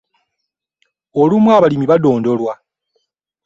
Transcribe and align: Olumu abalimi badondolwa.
Olumu 1.21 1.49
abalimi 1.57 1.85
badondolwa. 1.91 2.53